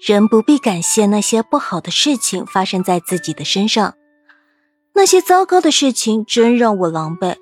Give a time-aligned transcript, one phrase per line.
[0.00, 3.96] 人不必感谢那些不好的事情发生在自己的身上，
[4.94, 7.36] 那些糟糕的事情真让我狼狈，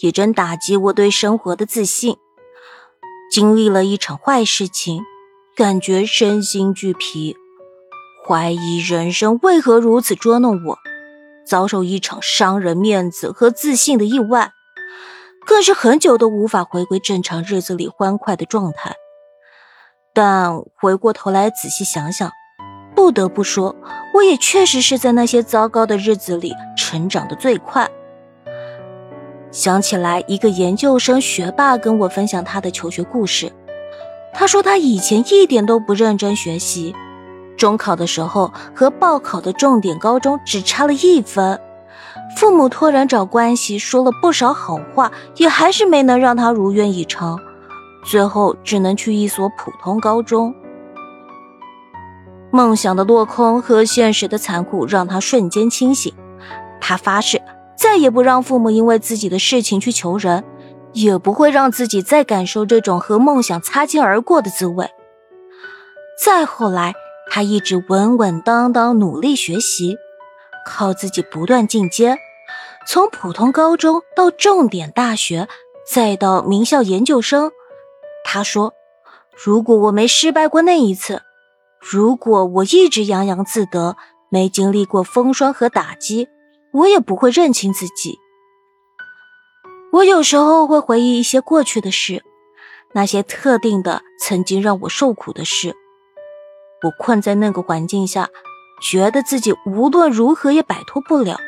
[0.00, 2.16] 也真打击我对生活的自信。
[3.30, 5.02] 经历了一场坏事情，
[5.54, 7.36] 感觉身心俱疲，
[8.26, 10.78] 怀疑人生为何如此捉弄我，
[11.46, 14.52] 遭受一场伤人面子和自信的意外，
[15.46, 18.94] 更是很久都无法回归正常日子里欢快的状态。
[20.14, 22.30] 但回过头来仔细想想，
[22.94, 23.76] 不得不说，
[24.14, 27.88] 我也确实是在那些糟糕的日子里成长的最快。
[29.50, 33.52] 想起来，一个研究生学霸跟我分享他的求学故事。
[34.34, 36.94] 他说他以前一点都不认真学习，
[37.56, 41.58] 中考的时候和报考的重点高中只差了一分，
[42.36, 47.40] 父母托人找关系说了不少好话，也还是没能让他如愿以偿。
[48.08, 50.54] 最后只能去一所普通高中。
[52.50, 56.14] 梦想的落空和现实的残酷让他瞬间清醒。
[56.80, 57.42] 他发誓
[57.76, 60.42] 再也不让父母因为自己的事情去求人，
[60.94, 64.88] 也不会让自己再感受这种和梦想擦肩而过的滋味。
[66.24, 66.94] 再后来，
[67.30, 69.98] 他一直稳稳当当努力学习，
[70.66, 72.16] 靠自己不断进阶，
[72.86, 75.46] 从普通高中到重点大学，
[75.86, 77.52] 再到名校研究生。
[78.30, 78.74] 他说
[79.42, 81.22] ：“如果我没失败过那一次，
[81.80, 83.96] 如果我一直洋洋自得，
[84.28, 86.28] 没经历过风霜和打击，
[86.74, 88.18] 我也不会认清自己。
[89.92, 92.22] 我有时候会回忆一些过去的事，
[92.92, 95.74] 那些特定的曾经让我受苦的事。
[96.82, 98.28] 我困在那个环境下，
[98.82, 101.38] 觉得自己无论如何也摆脱不了，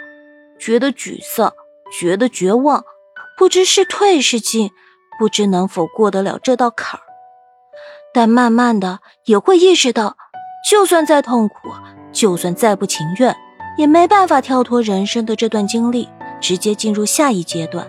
[0.58, 1.52] 觉得沮丧，
[1.92, 2.82] 觉得绝望，
[3.36, 4.70] 不知是退是进。”
[5.20, 7.04] 不知能否过得了这道坎儿，
[8.14, 10.16] 但慢慢的也会意识到，
[10.66, 11.54] 就算再痛苦，
[12.10, 13.36] 就算再不情愿，
[13.76, 16.08] 也没办法跳脱人生的这段经历，
[16.40, 17.86] 直接进入下一阶段。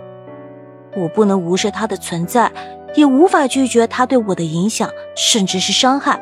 [0.98, 2.52] 我不能无视他的存在，
[2.96, 6.22] 也无法拒绝他对我的影响，甚至是伤害，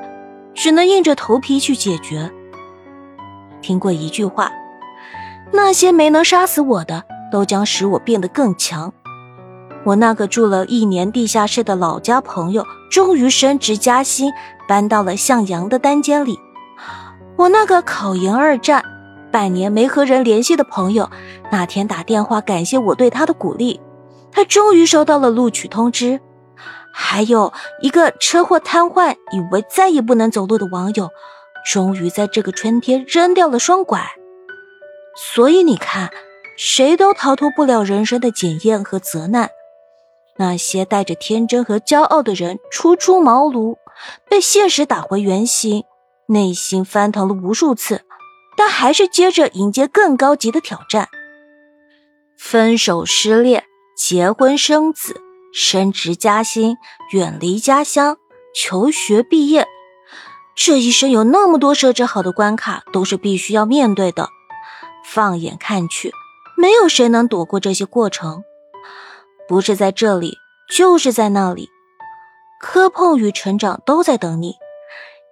[0.53, 2.29] 只能硬着头皮去解决。
[3.63, 4.51] 听过一句话，
[5.51, 8.93] 那些没能杀死我的，都将使我变得更强。
[9.85, 14.31] 我那个住了一年地下室的老家朋友，终于升职加薪，
[14.67, 16.37] 搬到了向阳的单间里。
[17.37, 18.83] 我那个考研二战，
[19.31, 21.09] 半年没和人联系的朋友，
[21.51, 23.79] 那天打电话感谢我对他的鼓励，
[24.31, 26.19] 他终于收到了录取通知。
[26.91, 31.09] 还有一个车祸瘫痪，以为再也不能走路的网友，
[31.71, 34.05] 终于在这个春天扔掉了双拐。
[35.15, 36.09] 所以你看，
[36.57, 39.49] 谁都逃脱不了人生的检验和责难。
[40.39, 43.75] 那些带着天真和骄傲的人，初出茅庐，
[44.29, 45.83] 被现实打回原形，
[46.29, 48.05] 内心翻腾了无数次，
[48.55, 51.09] 但还是接着迎接更高级的挑战。
[52.37, 53.65] 分手、失恋、
[53.97, 55.19] 结婚、生子、
[55.53, 56.77] 升职加薪、
[57.11, 58.15] 远离家乡、
[58.55, 59.67] 求学、毕业，
[60.55, 64.29] 这一生有那么多设置好的关卡，都是必须要面对的。
[65.03, 66.13] 放眼看去，
[66.55, 68.43] 没有谁能躲过这些过程。
[69.49, 70.37] 不是在这里，
[70.69, 71.69] 就是在那里，
[72.61, 74.53] 磕碰与成长都在等你。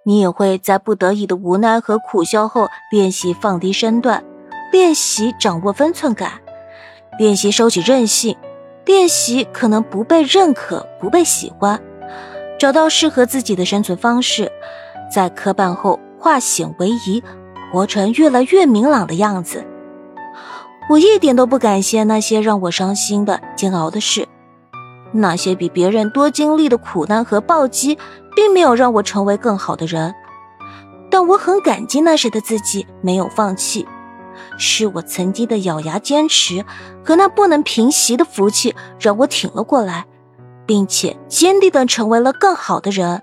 [0.04, 4.24] 你也会在不得已的无奈和苦笑后，练习放低身段，
[4.72, 6.32] 练习掌握分寸感，
[7.16, 8.36] 练习收起任性，
[8.84, 11.80] 练习可能不被认可、不被喜欢，
[12.58, 14.50] 找到适合自己的生存方式，
[15.14, 17.22] 在磕绊后化险为夷，
[17.70, 19.64] 活成越来越明朗的样子。
[20.88, 24.26] 我一点都不感谢那些让我伤心的煎熬的事，
[25.12, 27.98] 那些比别人多经历的苦难和暴击，
[28.34, 30.14] 并没有让我成为更好的人。
[31.10, 33.86] 但我很感激那时的自己没有放弃，
[34.56, 36.64] 是我曾经的咬牙坚持
[37.04, 40.06] 和那不能平息的福气，让我挺了过来，
[40.64, 43.22] 并且坚定地成为了更好的人。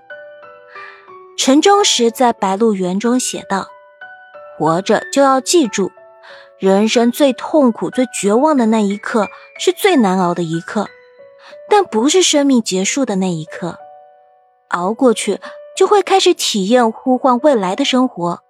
[1.36, 3.66] 陈忠实在《白鹿原》中写道
[4.56, 5.90] ：“活着就要记住。”
[6.58, 10.88] 人生最痛苦、最绝望的那一刻是最难熬的一刻，
[11.68, 13.78] 但不是生命结束的那一刻。
[14.68, 15.38] 熬过去，
[15.76, 18.40] 就会开始体验呼唤未来的生活，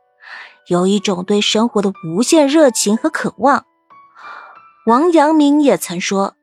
[0.69, 3.65] 有一种对生活的无限热情和渴望。
[4.87, 6.35] 王阳明也曾说：“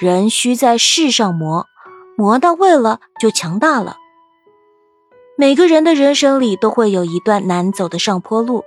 [0.00, 1.66] 人需在世上磨，
[2.16, 3.98] 磨到位了就强大了。”
[5.36, 8.64] 每个人的人生里都会有一段难走的上坡路。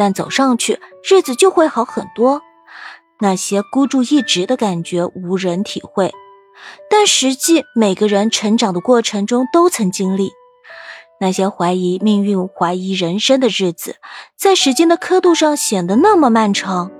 [0.00, 2.40] 但走上去，日子就会好很多。
[3.18, 6.10] 那些孤注一掷的感觉无人体会，
[6.88, 10.30] 但实际每个人成长的过程中都曾经历。
[11.20, 13.96] 那些怀疑命运、怀疑人生的日子，
[14.38, 16.90] 在时间的刻度上显得那么漫长，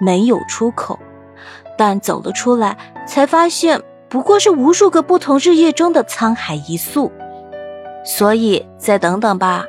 [0.00, 0.98] 没有出口。
[1.76, 7.12] 但走了出来，才发现不过是无数个不同日夜中的沧海一粟。
[8.06, 9.66] 所以，再等等吧，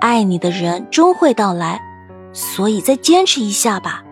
[0.00, 1.78] 爱你的人终会到来。
[2.36, 4.04] 所以，再坚持一下吧。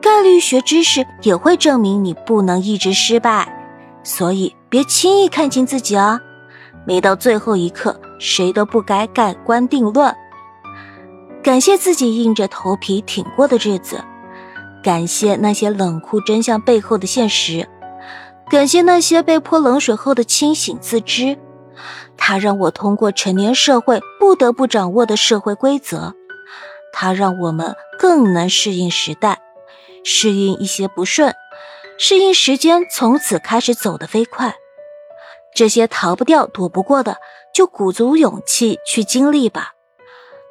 [0.00, 3.48] 概率学知识也会证明你不能一直失败，
[4.02, 6.20] 所以别轻易看清自己啊！
[6.84, 10.12] 没到最后一刻，谁都不该盖棺定论。
[11.44, 14.02] 感谢自己硬着头皮挺过的日子。
[14.82, 17.66] 感谢那些冷酷真相背后的现实，
[18.50, 21.38] 感谢那些被泼冷水后的清醒自知，
[22.16, 26.14] 它让我通过成年社会不得不掌握的社会规则，
[26.96, 29.42] 它让我们更能适应时代，
[30.04, 31.34] 适应一些不顺，
[31.98, 34.54] 适应时间从此开始走得飞快。
[35.56, 37.16] 这些逃不掉、躲不过的，
[37.52, 39.72] 就鼓足勇气去经历吧。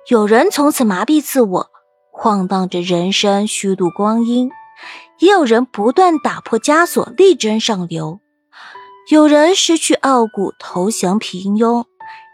[0.10, 1.70] 有人从此麻痹自我。
[2.12, 4.50] 晃荡着人生，虚度光阴；
[5.20, 8.20] 也有人不断打破枷锁，力争上流；
[9.10, 11.86] 有人失去傲骨，投降平庸；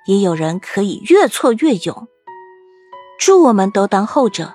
[0.07, 2.07] 也有人可以越挫越勇。
[3.19, 4.53] 祝我们都当后者，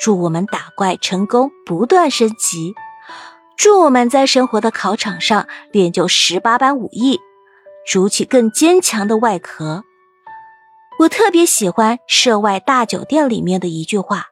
[0.00, 2.72] 祝我们打怪成功，不断升级；
[3.56, 7.18] 祝我们在生活的考场上练就十八般武艺，
[7.84, 9.82] 筑起更坚强的外壳。
[11.00, 14.26] 我特别喜欢《涉外大酒店》里面的一句话。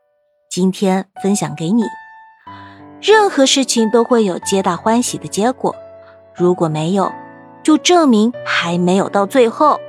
[0.49, 1.83] 今天分享给你，
[3.01, 5.75] 任何事情都会有皆大欢喜的结果，
[6.37, 7.11] 如果没有，
[7.65, 9.81] 就证明还没有到最后。